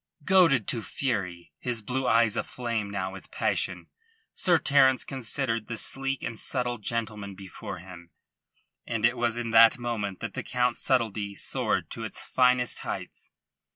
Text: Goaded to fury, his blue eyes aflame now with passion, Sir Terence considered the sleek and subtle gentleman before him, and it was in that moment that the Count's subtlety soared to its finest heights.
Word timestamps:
Goaded 0.23 0.67
to 0.69 0.81
fury, 0.81 1.51
his 1.59 1.83
blue 1.83 2.07
eyes 2.07 2.35
aflame 2.35 2.89
now 2.89 3.11
with 3.13 3.29
passion, 3.29 3.85
Sir 4.33 4.57
Terence 4.57 5.03
considered 5.03 5.67
the 5.67 5.77
sleek 5.77 6.23
and 6.23 6.39
subtle 6.39 6.79
gentleman 6.79 7.35
before 7.35 7.77
him, 7.77 8.09
and 8.87 9.05
it 9.05 9.15
was 9.15 9.37
in 9.37 9.51
that 9.51 9.77
moment 9.77 10.19
that 10.19 10.33
the 10.33 10.41
Count's 10.41 10.81
subtlety 10.81 11.35
soared 11.35 11.91
to 11.91 12.03
its 12.03 12.19
finest 12.19 12.79
heights. 12.79 13.29